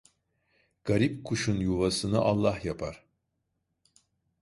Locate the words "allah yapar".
2.19-3.05